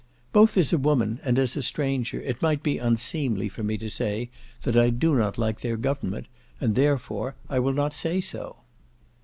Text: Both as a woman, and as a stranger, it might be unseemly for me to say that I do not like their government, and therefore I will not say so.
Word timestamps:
Both 0.33 0.57
as 0.57 0.73
a 0.73 0.79
woman, 0.79 1.19
and 1.23 1.37
as 1.37 1.55
a 1.55 1.61
stranger, 1.61 2.19
it 2.21 2.41
might 2.41 2.63
be 2.63 2.79
unseemly 2.79 3.47
for 3.47 3.61
me 3.61 3.77
to 3.77 3.87
say 3.87 4.31
that 4.63 4.75
I 4.75 4.89
do 4.89 5.13
not 5.13 5.37
like 5.37 5.59
their 5.61 5.77
government, 5.77 6.25
and 6.59 6.73
therefore 6.73 7.35
I 7.47 7.59
will 7.59 7.73
not 7.73 7.93
say 7.93 8.19
so. 8.19 8.55